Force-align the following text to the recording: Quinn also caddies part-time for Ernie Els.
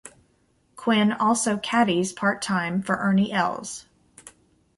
Quinn 0.75 1.11
also 1.11 1.57
caddies 1.59 2.11
part-time 2.11 2.81
for 2.81 2.95
Ernie 2.97 3.31
Els. 3.31 3.85